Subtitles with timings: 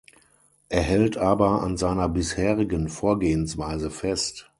[0.69, 4.49] Er hält aber an seiner bisherigen Vorgehensweise fest.